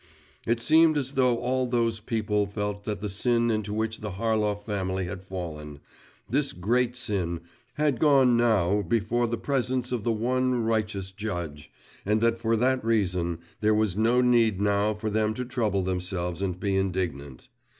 [0.47, 4.63] It seemed as though all those people felt that the sin into which the Harlov
[4.65, 5.79] family had fallen
[6.27, 7.41] this great sin
[7.75, 11.69] had gone now before the presence of the one righteous Judge,
[12.03, 16.41] and that for that reason, there was no need now for them to trouble themselves
[16.41, 17.49] and be indignant.